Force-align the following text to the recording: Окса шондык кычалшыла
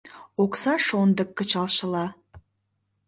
Окса 0.43 0.73
шондык 0.87 1.29
кычалшыла 1.37 2.05